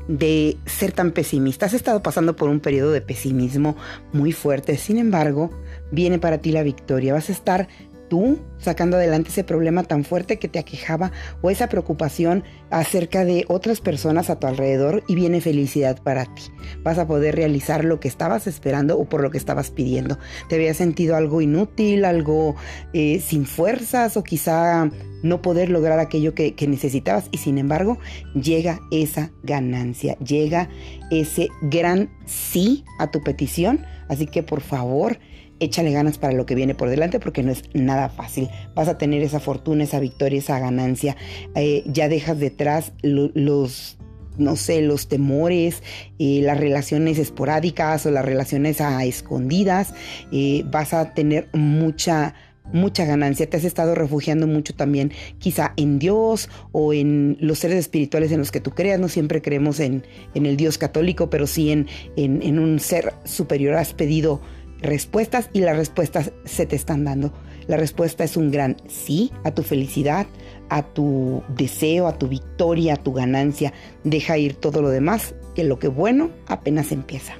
de 0.08 0.56
ser 0.66 0.92
tan 0.92 1.12
pesimista. 1.12 1.66
Has 1.66 1.74
estado 1.74 2.02
pasando 2.02 2.36
por 2.36 2.48
un 2.48 2.60
periodo 2.60 2.92
de 2.92 3.00
pesimismo 3.00 3.76
muy 4.12 4.32
fuerte. 4.32 4.76
Sin 4.76 4.98
embargo, 4.98 5.50
viene 5.90 6.18
para 6.18 6.38
ti 6.38 6.52
la 6.52 6.62
victoria. 6.62 7.14
Vas 7.14 7.28
a 7.28 7.32
estar 7.32 7.68
tú 8.08 8.38
sacando 8.58 8.96
adelante 8.96 9.30
ese 9.30 9.44
problema 9.44 9.82
tan 9.82 10.04
fuerte 10.04 10.38
que 10.38 10.48
te 10.48 10.58
aquejaba 10.58 11.12
o 11.42 11.50
esa 11.50 11.68
preocupación 11.68 12.44
acerca 12.70 13.24
de 13.24 13.44
otras 13.48 13.80
personas 13.80 14.30
a 14.30 14.38
tu 14.38 14.46
alrededor 14.46 15.04
y 15.06 15.14
viene 15.14 15.40
felicidad 15.40 16.02
para 16.02 16.24
ti. 16.24 16.42
Vas 16.82 16.98
a 16.98 17.06
poder 17.06 17.36
realizar 17.36 17.84
lo 17.84 18.00
que 18.00 18.08
estabas 18.08 18.46
esperando 18.46 18.98
o 18.98 19.04
por 19.08 19.22
lo 19.22 19.30
que 19.30 19.38
estabas 19.38 19.70
pidiendo. 19.70 20.18
Te 20.48 20.56
habías 20.56 20.76
sentido 20.76 21.16
algo 21.16 21.40
inútil, 21.40 22.04
algo 22.04 22.56
eh, 22.92 23.20
sin 23.20 23.46
fuerzas 23.46 24.16
o 24.16 24.24
quizá 24.24 24.90
no 25.22 25.42
poder 25.42 25.70
lograr 25.70 25.98
aquello 25.98 26.34
que, 26.34 26.54
que 26.54 26.66
necesitabas 26.68 27.28
y 27.30 27.38
sin 27.38 27.58
embargo 27.58 27.98
llega 28.34 28.80
esa 28.90 29.32
ganancia, 29.42 30.16
llega 30.18 30.68
ese 31.10 31.48
gran 31.62 32.10
sí 32.24 32.84
a 32.98 33.10
tu 33.10 33.22
petición. 33.22 33.84
Así 34.08 34.26
que 34.26 34.42
por 34.42 34.60
favor, 34.60 35.18
échale 35.60 35.92
ganas 35.92 36.18
para 36.18 36.34
lo 36.34 36.46
que 36.46 36.54
viene 36.54 36.74
por 36.74 36.90
delante 36.90 37.20
porque 37.20 37.42
no 37.42 37.52
es 37.52 37.62
nada 37.74 38.08
fácil. 38.08 38.48
Vas 38.74 38.88
a 38.88 38.98
tener 38.98 39.22
esa 39.22 39.40
fortuna, 39.40 39.84
esa 39.84 40.00
victoria, 40.00 40.38
esa 40.38 40.58
ganancia. 40.58 41.16
Eh, 41.54 41.84
ya 41.86 42.08
dejas 42.08 42.38
detrás 42.38 42.92
los 43.02 43.98
no 44.38 44.56
sé, 44.56 44.82
los 44.82 45.08
temores, 45.08 45.82
eh, 46.18 46.40
las 46.42 46.58
relaciones 46.58 47.18
esporádicas 47.18 48.04
o 48.04 48.10
las 48.10 48.22
relaciones 48.22 48.82
a 48.82 49.02
escondidas, 49.04 49.94
eh, 50.30 50.62
vas 50.70 50.92
a 50.92 51.14
tener 51.14 51.48
mucha 51.54 52.34
mucha 52.72 53.04
ganancia. 53.04 53.48
Te 53.48 53.56
has 53.56 53.64
estado 53.64 53.94
refugiando 53.94 54.48
mucho 54.48 54.74
también 54.74 55.12
quizá 55.38 55.72
en 55.76 56.00
Dios 56.00 56.48
o 56.72 56.92
en 56.92 57.36
los 57.40 57.60
seres 57.60 57.78
espirituales 57.78 58.32
en 58.32 58.38
los 58.38 58.50
que 58.50 58.60
tú 58.60 58.72
creas. 58.72 58.98
No 58.98 59.08
siempre 59.08 59.40
creemos 59.40 59.80
en, 59.80 60.04
en 60.34 60.46
el 60.46 60.56
Dios 60.56 60.76
católico, 60.78 61.30
pero 61.30 61.46
sí 61.46 61.70
en, 61.70 61.86
en, 62.16 62.42
en, 62.42 62.58
un 62.58 62.80
ser 62.80 63.14
superior. 63.24 63.74
Has 63.74 63.94
pedido 63.94 64.40
respuestas 64.86 65.50
y 65.52 65.60
las 65.60 65.76
respuestas 65.76 66.32
se 66.44 66.66
te 66.66 66.76
están 66.76 67.04
dando. 67.04 67.32
La 67.66 67.76
respuesta 67.76 68.24
es 68.24 68.36
un 68.36 68.50
gran 68.50 68.76
sí 68.86 69.32
a 69.44 69.50
tu 69.50 69.62
felicidad, 69.62 70.26
a 70.68 70.82
tu 70.82 71.42
deseo, 71.48 72.06
a 72.06 72.18
tu 72.18 72.28
victoria, 72.28 72.94
a 72.94 73.02
tu 73.02 73.12
ganancia. 73.12 73.72
Deja 74.04 74.38
ir 74.38 74.54
todo 74.54 74.82
lo 74.82 74.90
demás, 74.90 75.34
que 75.54 75.64
lo 75.64 75.78
que 75.78 75.88
bueno 75.88 76.30
apenas 76.46 76.92
empieza. 76.92 77.34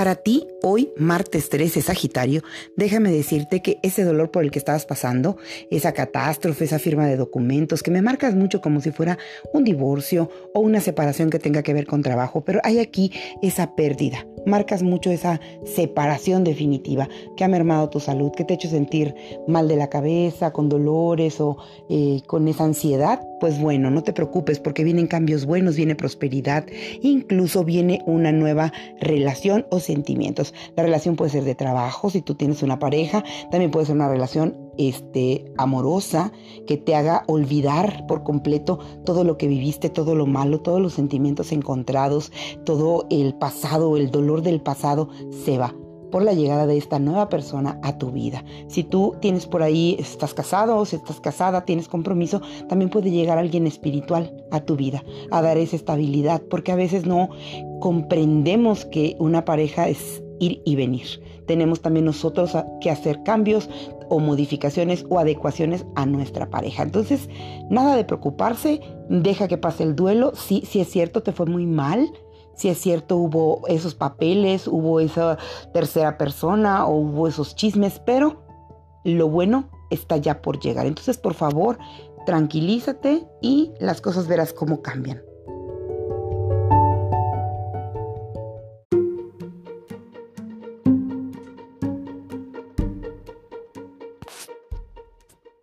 Para 0.00 0.14
ti, 0.14 0.46
hoy, 0.62 0.94
martes 0.96 1.50
13, 1.50 1.82
Sagitario, 1.82 2.40
déjame 2.74 3.12
decirte 3.12 3.60
que 3.60 3.78
ese 3.82 4.02
dolor 4.02 4.30
por 4.30 4.42
el 4.42 4.50
que 4.50 4.58
estabas 4.58 4.86
pasando, 4.86 5.36
esa 5.70 5.92
catástrofe, 5.92 6.64
esa 6.64 6.78
firma 6.78 7.06
de 7.06 7.18
documentos, 7.18 7.82
que 7.82 7.90
me 7.90 8.00
marcas 8.00 8.34
mucho 8.34 8.62
como 8.62 8.80
si 8.80 8.92
fuera 8.92 9.18
un 9.52 9.62
divorcio 9.62 10.30
o 10.54 10.60
una 10.60 10.80
separación 10.80 11.28
que 11.28 11.38
tenga 11.38 11.62
que 11.62 11.74
ver 11.74 11.86
con 11.86 12.00
trabajo, 12.00 12.40
pero 12.40 12.60
hay 12.64 12.78
aquí 12.78 13.12
esa 13.42 13.74
pérdida. 13.74 14.26
Marcas 14.46 14.82
mucho 14.82 15.10
esa 15.10 15.38
separación 15.66 16.44
definitiva 16.44 17.06
que 17.36 17.44
ha 17.44 17.48
mermado 17.48 17.90
tu 17.90 18.00
salud, 18.00 18.32
que 18.34 18.46
te 18.46 18.54
ha 18.54 18.56
hecho 18.56 18.70
sentir 18.70 19.14
mal 19.46 19.68
de 19.68 19.76
la 19.76 19.90
cabeza, 19.90 20.50
con 20.50 20.70
dolores 20.70 21.42
o 21.42 21.58
eh, 21.90 22.22
con 22.26 22.48
esa 22.48 22.64
ansiedad. 22.64 23.20
Pues 23.40 23.58
bueno, 23.58 23.90
no 23.90 24.02
te 24.02 24.12
preocupes 24.12 24.60
porque 24.60 24.84
vienen 24.84 25.06
cambios 25.06 25.46
buenos, 25.46 25.74
viene 25.74 25.94
prosperidad, 25.94 26.66
incluso 27.00 27.64
viene 27.64 28.02
una 28.06 28.32
nueva 28.32 28.70
relación 29.00 29.66
o 29.70 29.80
sentimientos. 29.80 30.52
La 30.76 30.82
relación 30.82 31.16
puede 31.16 31.30
ser 31.30 31.44
de 31.44 31.54
trabajo, 31.54 32.10
si 32.10 32.20
tú 32.20 32.34
tienes 32.34 32.62
una 32.62 32.78
pareja, 32.78 33.24
también 33.50 33.70
puede 33.70 33.86
ser 33.86 33.96
una 33.96 34.10
relación 34.10 34.58
este, 34.76 35.46
amorosa 35.56 36.32
que 36.66 36.76
te 36.76 36.94
haga 36.94 37.24
olvidar 37.28 38.06
por 38.06 38.24
completo 38.24 38.78
todo 39.06 39.24
lo 39.24 39.38
que 39.38 39.48
viviste, 39.48 39.88
todo 39.88 40.14
lo 40.14 40.26
malo, 40.26 40.60
todos 40.60 40.80
los 40.80 40.92
sentimientos 40.92 41.50
encontrados, 41.50 42.32
todo 42.64 43.06
el 43.10 43.34
pasado, 43.34 43.96
el 43.96 44.10
dolor 44.10 44.42
del 44.42 44.60
pasado 44.60 45.08
se 45.44 45.56
va 45.56 45.74
por 46.10 46.22
la 46.22 46.32
llegada 46.32 46.66
de 46.66 46.76
esta 46.76 46.98
nueva 46.98 47.28
persona 47.28 47.78
a 47.82 47.98
tu 47.98 48.10
vida. 48.10 48.44
Si 48.68 48.84
tú 48.84 49.16
tienes 49.20 49.46
por 49.46 49.62
ahí, 49.62 49.96
estás 49.98 50.34
casado 50.34 50.76
o 50.76 50.84
si 50.84 50.96
estás 50.96 51.20
casada, 51.20 51.64
tienes 51.64 51.88
compromiso, 51.88 52.40
también 52.68 52.90
puede 52.90 53.10
llegar 53.10 53.38
alguien 53.38 53.66
espiritual 53.66 54.32
a 54.50 54.60
tu 54.60 54.76
vida, 54.76 55.04
a 55.30 55.42
dar 55.42 55.58
esa 55.58 55.76
estabilidad, 55.76 56.42
porque 56.50 56.72
a 56.72 56.76
veces 56.76 57.06
no 57.06 57.30
comprendemos 57.80 58.84
que 58.84 59.16
una 59.18 59.44
pareja 59.44 59.88
es 59.88 60.22
ir 60.40 60.62
y 60.64 60.76
venir. 60.76 61.06
Tenemos 61.46 61.80
también 61.80 62.06
nosotros 62.06 62.56
que 62.80 62.90
hacer 62.90 63.22
cambios 63.22 63.68
o 64.08 64.18
modificaciones 64.18 65.04
o 65.08 65.18
adecuaciones 65.18 65.84
a 65.94 66.06
nuestra 66.06 66.50
pareja. 66.50 66.82
Entonces, 66.82 67.28
nada 67.70 67.96
de 67.96 68.04
preocuparse, 68.04 68.80
deja 69.08 69.48
que 69.48 69.58
pase 69.58 69.84
el 69.84 69.96
duelo. 69.96 70.32
Si, 70.34 70.62
si 70.62 70.80
es 70.80 70.88
cierto, 70.88 71.22
te 71.22 71.32
fue 71.32 71.46
muy 71.46 71.66
mal, 71.66 72.10
si 72.54 72.68
es 72.68 72.78
cierto 72.78 73.16
hubo 73.16 73.66
esos 73.68 73.94
papeles, 73.94 74.68
hubo 74.68 75.00
esa 75.00 75.38
tercera 75.72 76.18
persona 76.18 76.86
o 76.86 76.96
hubo 76.96 77.28
esos 77.28 77.54
chismes, 77.54 78.00
pero 78.04 78.42
lo 79.04 79.28
bueno 79.28 79.70
está 79.90 80.16
ya 80.16 80.42
por 80.42 80.60
llegar. 80.60 80.86
Entonces, 80.86 81.18
por 81.18 81.34
favor, 81.34 81.78
tranquilízate 82.26 83.26
y 83.40 83.72
las 83.80 84.00
cosas 84.00 84.28
verás 84.28 84.52
cómo 84.52 84.82
cambian. 84.82 85.22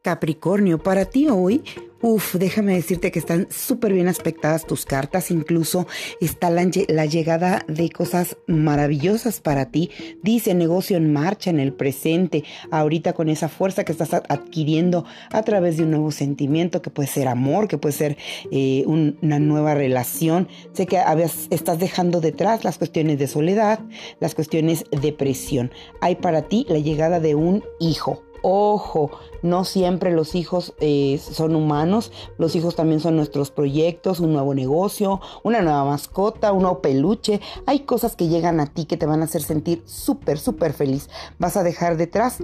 Capricornio, 0.02 0.78
para 0.82 1.04
ti 1.04 1.28
hoy 1.28 1.64
Uf, 2.00 2.36
déjame 2.36 2.76
decirte 2.76 3.12
que 3.12 3.18
están 3.18 3.48
súper 3.50 3.92
bien 3.92 4.08
aspectadas 4.08 4.68
tus 4.68 4.86
cartas, 4.86 5.32
incluso 5.32 5.88
está 6.22 6.52
la, 6.52 6.64
llegada 7.06 7.66
de 7.68 7.90
cosas 7.90 8.38
maravillosas 8.46 9.40
para 9.40 9.72
ti. 9.72 9.90
Dice 10.22 10.54
negocio 10.54 10.96
en 10.96 11.12
marcha 11.12 11.50
en 11.50 11.60
el 11.60 11.74
presente, 11.74 12.44
ahorita 12.70 13.14
con 13.14 13.30
esa 13.30 13.50
fuerza 13.50 13.84
que 13.84 13.94
estás 13.94 14.14
adquiriendo 14.14 15.06
a 15.32 15.42
través 15.42 15.78
de 15.78 15.86
un 15.86 15.92
nuevo 15.92 16.12
sentimiento, 16.12 16.84
que 16.84 16.92
puede 16.92 17.08
ser 17.08 17.28
amor, 17.28 17.68
que 17.68 17.80
puede 17.80 17.94
ser 17.94 18.18
eh, 18.52 18.84
una 18.86 19.40
nueva 19.40 19.74
relación. 19.74 20.48
Sé 20.74 20.86
que 20.86 21.02
estás 21.50 21.80
dejando 21.80 22.22
detrás 22.22 22.64
las 22.64 22.78
cuestiones 22.78 23.18
de 23.18 23.26
soledad, 23.26 23.80
las 24.20 24.36
cuestiones 24.36 24.86
de 24.92 25.14
presión. 25.14 25.72
Hay 26.02 26.18
para 26.18 26.44
ti 26.44 26.68
la 26.70 26.78
llegada 26.78 27.20
de 27.20 27.34
un 27.34 27.64
hijo 27.80 28.27
Ojo, 28.42 29.12
no 29.42 29.64
siempre 29.64 30.12
los 30.12 30.36
hijos 30.36 30.74
eh, 30.80 31.20
son 31.20 31.56
humanos, 31.56 32.12
los 32.38 32.56
hijos 32.56 32.76
también 32.76 33.00
son 33.00 33.16
nuestros 33.16 33.52
proyectos, 33.52 34.20
un 34.20 34.34
nuevo 34.34 34.54
negocio, 34.54 35.22
una 35.44 35.62
nueva 35.62 35.86
mascota, 35.86 36.52
un 36.52 36.64
nuevo 36.64 36.82
peluche. 36.82 37.42
Hay 37.66 37.82
cosas 37.82 38.16
que 38.16 38.28
llegan 38.28 38.60
a 38.60 38.68
ti 38.68 38.86
que 38.86 38.98
te 38.98 39.06
van 39.06 39.22
a 39.22 39.26
hacer 39.26 39.42
sentir 39.42 39.84
súper, 39.86 40.40
súper 40.40 40.74
feliz. 40.74 41.10
Vas 41.40 41.58
a 41.58 41.64
dejar 41.64 41.98
detrás 41.98 42.40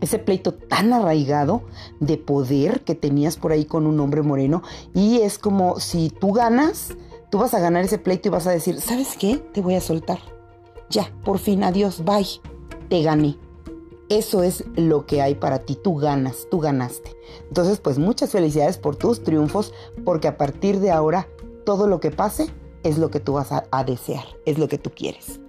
ese 0.00 0.18
pleito 0.18 0.52
tan 0.52 0.92
arraigado 0.92 1.62
de 2.00 2.18
poder 2.18 2.82
que 2.82 2.94
tenías 2.94 3.36
por 3.36 3.52
ahí 3.52 3.64
con 3.64 3.86
un 3.86 4.00
hombre 4.00 4.22
moreno 4.22 4.62
y 4.94 5.20
es 5.20 5.38
como 5.38 5.78
si 5.78 6.10
tú 6.10 6.32
ganas, 6.32 6.96
tú 7.30 7.38
vas 7.38 7.54
a 7.54 7.60
ganar 7.60 7.84
ese 7.84 7.98
pleito 7.98 8.28
y 8.28 8.32
vas 8.32 8.46
a 8.46 8.50
decir, 8.50 8.80
¿sabes 8.80 9.16
qué? 9.18 9.36
Te 9.36 9.60
voy 9.60 9.76
a 9.76 9.80
soltar. 9.80 10.18
Ya, 10.90 11.12
por 11.24 11.38
fin, 11.38 11.62
adiós, 11.62 12.04
bye. 12.04 12.26
Te 12.88 13.02
gané. 13.02 13.38
Eso 14.12 14.42
es 14.42 14.64
lo 14.76 15.06
que 15.06 15.22
hay 15.22 15.34
para 15.34 15.60
ti, 15.60 15.74
tú 15.74 15.96
ganas, 15.96 16.46
tú 16.50 16.58
ganaste. 16.58 17.16
Entonces, 17.48 17.80
pues 17.80 17.98
muchas 17.98 18.30
felicidades 18.30 18.76
por 18.76 18.94
tus 18.94 19.24
triunfos, 19.24 19.72
porque 20.04 20.28
a 20.28 20.36
partir 20.36 20.80
de 20.80 20.90
ahora 20.90 21.28
todo 21.64 21.86
lo 21.86 21.98
que 21.98 22.10
pase 22.10 22.50
es 22.82 22.98
lo 22.98 23.10
que 23.10 23.20
tú 23.20 23.32
vas 23.32 23.48
a, 23.52 23.84
desear, 23.84 24.24
es 24.44 24.58
lo 24.58 24.68
que 24.68 24.76
tú 24.76 24.90
quieres. 24.90 25.40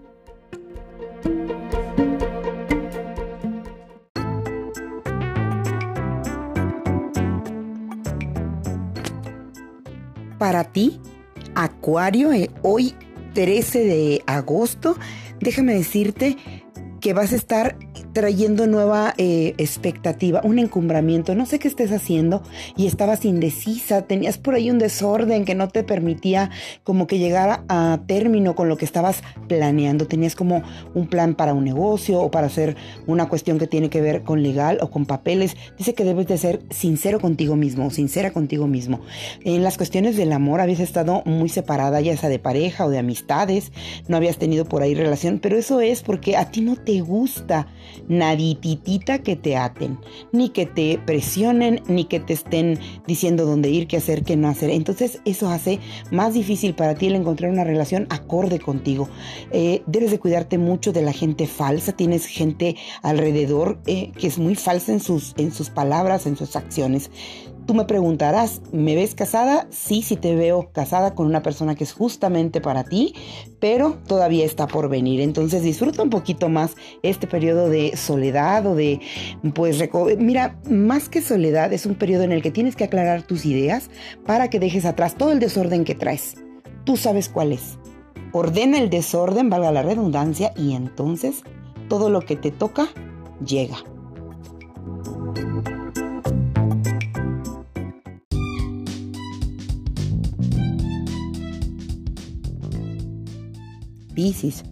Para 10.37 10.63
ti, 10.71 11.01
Acuario, 11.53 12.31
eh, 12.31 12.49
hoy 12.61 12.95
13 13.33 13.79
de 13.83 14.23
agosto, 14.25 14.95
déjame 15.41 15.73
decirte 15.73 16.37
que 17.01 17.13
vas 17.13 17.33
a 17.33 17.35
estar 17.35 17.77
trayendo 18.13 18.67
nueva 18.67 19.13
eh, 19.17 19.55
expectativa, 19.57 20.41
un 20.43 20.59
encumbramiento, 20.59 21.35
no 21.35 21.45
sé 21.45 21.59
qué 21.59 21.67
estés 21.67 21.91
haciendo 21.91 22.43
y 22.77 22.87
estabas 22.87 23.25
indecisa, 23.25 24.03
tenías 24.03 24.37
por 24.37 24.55
ahí 24.55 24.69
un 24.69 24.79
desorden 24.79 25.45
que 25.45 25.55
no 25.55 25.67
te 25.67 25.83
permitía 25.83 26.51
como 26.83 27.07
que 27.07 27.17
llegar 27.17 27.63
a 27.67 27.99
término 28.05 28.55
con 28.55 28.69
lo 28.69 28.77
que 28.77 28.85
estabas 28.85 29.23
planeando, 29.47 30.07
tenías 30.07 30.35
como 30.35 30.63
un 30.93 31.07
plan 31.07 31.35
para 31.35 31.53
un 31.53 31.63
negocio 31.63 32.21
o 32.21 32.29
para 32.29 32.47
hacer 32.47 32.77
una 33.07 33.27
cuestión 33.27 33.57
que 33.57 33.67
tiene 33.67 33.89
que 33.89 34.01
ver 34.01 34.23
con 34.23 34.43
legal 34.43 34.77
o 34.81 34.89
con 34.89 35.05
papeles, 35.05 35.57
dice 35.77 35.93
que 35.93 36.03
debes 36.03 36.27
de 36.27 36.37
ser 36.37 36.61
sincero 36.69 37.19
contigo 37.19 37.55
mismo, 37.55 37.89
sincera 37.89 38.31
contigo 38.31 38.67
mismo. 38.67 39.01
En 39.43 39.63
las 39.63 39.77
cuestiones 39.77 40.15
del 40.15 40.31
amor 40.31 40.61
habías 40.61 40.79
estado 40.79 41.23
muy 41.25 41.49
separada, 41.49 41.99
ya 41.99 42.15
sea 42.15 42.29
de 42.29 42.39
pareja 42.39 42.85
o 42.85 42.89
de 42.89 42.99
amistades, 42.99 43.71
no 44.07 44.17
habías 44.17 44.37
tenido 44.37 44.65
por 44.65 44.83
ahí 44.83 44.93
relación, 44.93 45.39
pero 45.39 45.57
eso 45.57 45.81
es 45.81 46.03
porque 46.03 46.37
a 46.37 46.51
ti 46.51 46.61
no 46.61 46.75
te 46.75 47.01
gusta 47.01 47.67
nadititita 48.07 49.19
que 49.19 49.35
te 49.35 49.55
aten, 49.57 49.99
ni 50.31 50.49
que 50.49 50.65
te 50.65 50.99
presionen, 51.05 51.81
ni 51.87 52.05
que 52.05 52.19
te 52.19 52.33
estén 52.33 52.79
diciendo 53.07 53.45
dónde 53.45 53.69
ir, 53.69 53.87
qué 53.87 53.97
hacer, 53.97 54.23
qué 54.23 54.35
no 54.35 54.47
hacer. 54.47 54.69
Entonces 54.69 55.19
eso 55.25 55.49
hace 55.49 55.79
más 56.11 56.33
difícil 56.33 56.73
para 56.75 56.95
ti 56.95 57.07
el 57.07 57.15
encontrar 57.15 57.51
una 57.51 57.63
relación 57.63 58.07
acorde 58.09 58.59
contigo. 58.59 59.09
Eh, 59.51 59.83
debes 59.87 60.11
de 60.11 60.19
cuidarte 60.19 60.57
mucho 60.57 60.91
de 60.91 61.01
la 61.01 61.13
gente 61.13 61.47
falsa, 61.47 61.93
tienes 61.93 62.25
gente 62.25 62.75
alrededor 63.01 63.79
eh, 63.85 64.11
que 64.17 64.27
es 64.27 64.37
muy 64.37 64.55
falsa 64.55 64.91
en 64.91 64.99
sus, 64.99 65.33
en 65.37 65.51
sus 65.51 65.69
palabras, 65.69 66.25
en 66.25 66.35
sus 66.35 66.55
acciones 66.55 67.09
Tú 67.65 67.73
me 67.73 67.85
preguntarás, 67.85 68.61
¿me 68.73 68.93
ves 68.93 69.15
casada? 69.15 69.67
Sí, 69.69 70.01
sí 70.01 70.17
te 70.17 70.35
veo 70.35 70.69
casada 70.73 71.15
con 71.15 71.27
una 71.27 71.41
persona 71.41 71.75
que 71.75 71.85
es 71.85 71.93
justamente 71.93 72.59
para 72.59 72.83
ti, 72.83 73.15
pero 73.59 73.99
todavía 74.05 74.43
está 74.43 74.67
por 74.67 74.89
venir. 74.89 75.21
Entonces 75.21 75.63
disfruta 75.63 76.03
un 76.03 76.09
poquito 76.09 76.49
más 76.49 76.75
este 77.03 77.25
periodo 77.25 77.69
de 77.69 77.95
soledad 77.95 78.65
o 78.65 78.75
de, 78.75 78.99
pues, 79.55 79.81
mira, 80.17 80.59
más 80.69 81.07
que 81.07 81.21
soledad 81.21 81.71
es 81.71 81.85
un 81.85 81.95
periodo 81.95 82.23
en 82.23 82.33
el 82.33 82.41
que 82.41 82.51
tienes 82.51 82.75
que 82.75 82.83
aclarar 82.83 83.21
tus 83.21 83.45
ideas 83.45 83.89
para 84.25 84.49
que 84.49 84.59
dejes 84.59 84.83
atrás 84.83 85.15
todo 85.15 85.31
el 85.31 85.39
desorden 85.39 85.85
que 85.85 85.95
traes. 85.95 86.35
Tú 86.83 86.97
sabes 86.97 87.29
cuál 87.29 87.53
es. 87.53 87.77
Ordena 88.33 88.77
el 88.77 88.89
desorden, 88.89 89.49
valga 89.49 89.71
la 89.71 89.83
redundancia, 89.83 90.51
y 90.57 90.73
entonces 90.73 91.43
todo 91.87 92.09
lo 92.09 92.21
que 92.21 92.35
te 92.35 92.51
toca 92.51 92.89
llega. 93.45 93.77
Piscis. 104.13 104.63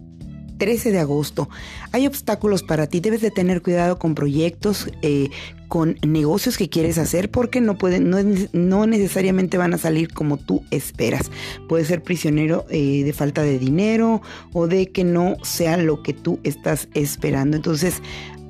13 0.58 0.92
de 0.92 1.00
agosto. 1.00 1.48
Hay 1.90 2.06
obstáculos 2.06 2.62
para 2.62 2.86
ti. 2.86 3.00
Debes 3.00 3.20
de 3.20 3.32
tener 3.32 3.62
cuidado 3.62 3.98
con 3.98 4.14
proyectos, 4.14 4.88
eh, 5.02 5.30
con 5.66 5.96
negocios 6.06 6.56
que 6.56 6.68
quieres 6.68 6.98
hacer 6.98 7.32
porque 7.32 7.60
no 7.60 7.78
pueden, 7.78 8.10
no, 8.10 8.18
no, 8.52 8.86
necesariamente 8.86 9.58
van 9.58 9.74
a 9.74 9.78
salir 9.78 10.12
como 10.12 10.36
tú 10.36 10.62
esperas. 10.70 11.32
Puedes 11.68 11.88
ser 11.88 12.04
prisionero 12.04 12.64
eh, 12.70 13.02
de 13.02 13.12
falta 13.12 13.42
de 13.42 13.58
dinero 13.58 14.22
o 14.52 14.68
de 14.68 14.92
que 14.92 15.02
no 15.02 15.34
sea 15.42 15.76
lo 15.78 16.02
que 16.04 16.12
tú 16.12 16.38
estás 16.44 16.88
esperando. 16.94 17.56
Entonces, 17.56 18.00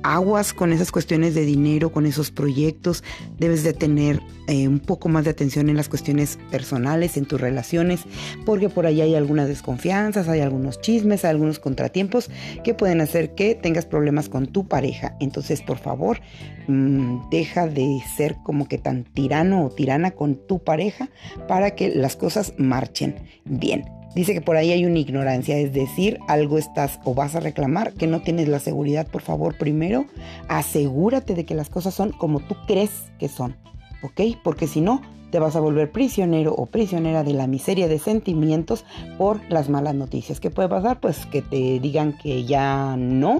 aguas 0.03 0.53
con 0.53 0.71
esas 0.71 0.91
cuestiones 0.91 1.33
de 1.33 1.45
dinero, 1.45 1.91
con 1.91 2.05
esos 2.05 2.31
proyectos. 2.31 3.03
Debes 3.39 3.63
de 3.63 3.73
tener 3.73 4.21
eh, 4.47 4.67
un 4.67 4.79
poco 4.79 5.09
más 5.09 5.23
de 5.23 5.31
atención 5.31 5.69
en 5.69 5.77
las 5.77 5.89
cuestiones 5.89 6.37
personales, 6.51 7.17
en 7.17 7.25
tus 7.25 7.39
relaciones, 7.39 8.01
porque 8.45 8.69
por 8.69 8.85
ahí 8.85 9.01
hay 9.01 9.15
algunas 9.15 9.47
desconfianzas, 9.47 10.27
hay 10.27 10.41
algunos 10.41 10.81
chismes, 10.81 11.23
hay 11.25 11.31
algunos 11.31 11.59
contratiempos 11.59 12.29
que 12.63 12.73
pueden 12.73 13.01
hacer 13.01 13.33
que 13.35 13.55
tengas 13.55 13.85
problemas 13.85 14.29
con 14.29 14.47
tu 14.47 14.67
pareja. 14.67 15.15
Entonces, 15.19 15.61
por 15.61 15.77
favor, 15.77 16.19
mm, 16.67 17.29
deja 17.29 17.67
de 17.67 18.01
ser 18.17 18.35
como 18.43 18.67
que 18.67 18.77
tan 18.77 19.05
tirano 19.05 19.65
o 19.65 19.69
tirana 19.69 20.11
con 20.11 20.35
tu 20.35 20.63
pareja 20.63 21.09
para 21.47 21.71
que 21.71 21.89
las 21.89 22.15
cosas 22.15 22.53
marchen 22.57 23.15
bien. 23.45 23.85
Dice 24.15 24.33
que 24.33 24.41
por 24.41 24.57
ahí 24.57 24.71
hay 24.71 24.85
una 24.85 24.99
ignorancia, 24.99 25.57
es 25.57 25.73
decir, 25.73 26.19
algo 26.27 26.57
estás 26.57 26.99
o 27.03 27.15
vas 27.15 27.35
a 27.35 27.39
reclamar 27.39 27.93
que 27.93 28.05
no 28.05 28.21
tienes 28.21 28.47
la 28.47 28.59
seguridad. 28.59 29.07
Por 29.07 29.21
favor, 29.21 29.57
primero 29.57 30.05
asegúrate 30.47 31.33
de 31.33 31.45
que 31.45 31.55
las 31.55 31.69
cosas 31.69 31.95
son 31.95 32.11
como 32.11 32.39
tú 32.39 32.55
crees 32.67 32.91
que 33.17 33.27
son, 33.27 33.55
¿ok? 34.03 34.37
Porque 34.43 34.67
si 34.67 34.81
no, 34.81 35.01
te 35.31 35.39
vas 35.39 35.55
a 35.55 35.59
volver 35.59 35.91
prisionero 35.91 36.53
o 36.53 36.67
prisionera 36.67 37.23
de 37.23 37.33
la 37.33 37.47
miseria 37.47 37.87
de 37.87 37.97
sentimientos 37.97 38.85
por 39.17 39.41
las 39.49 39.67
malas 39.67 39.95
noticias. 39.95 40.39
¿Qué 40.39 40.51
puede 40.51 40.69
pasar? 40.69 40.99
Pues 40.99 41.25
que 41.25 41.41
te 41.41 41.79
digan 41.79 42.15
que 42.15 42.45
ya 42.45 42.95
no, 42.97 43.39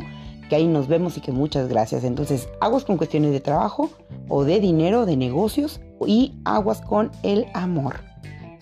que 0.49 0.55
ahí 0.55 0.65
nos 0.65 0.87
vemos 0.87 1.17
y 1.17 1.21
que 1.21 1.31
muchas 1.31 1.67
gracias. 1.67 2.03
Entonces, 2.03 2.49
aguas 2.61 2.83
con 2.83 2.97
cuestiones 2.97 3.31
de 3.31 3.41
trabajo 3.41 3.91
o 4.27 4.43
de 4.43 4.59
dinero, 4.59 5.05
de 5.05 5.17
negocios 5.17 5.81
y 6.07 6.33
aguas 6.45 6.81
con 6.81 7.11
el 7.21 7.45
amor. 7.53 8.12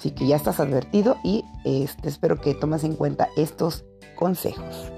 Así 0.02 0.10
que 0.10 0.26
ya 0.26 0.36
estás 0.36 0.60
advertido 0.60 1.18
y 1.24 1.46
este, 1.64 2.10
espero 2.10 2.42
que 2.42 2.56
tomes 2.56 2.84
en 2.84 2.96
cuenta 2.96 3.30
estos 3.38 3.86
consejos. 4.16 4.92